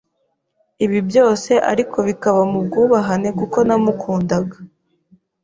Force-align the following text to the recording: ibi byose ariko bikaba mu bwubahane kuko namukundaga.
ibi 0.85 0.99
byose 1.09 1.51
ariko 1.71 1.97
bikaba 2.07 2.41
mu 2.51 2.59
bwubahane 2.65 3.29
kuko 3.39 3.57
namukundaga. 3.67 4.57